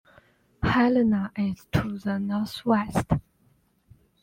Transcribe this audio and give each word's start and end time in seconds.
Helena 0.63 1.31
is 1.37 1.67
to 1.73 1.99
the 1.99 2.17
northwest. 2.17 3.05